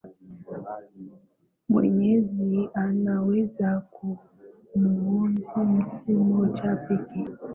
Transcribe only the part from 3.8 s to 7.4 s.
kumuoji mtu mmoja pekee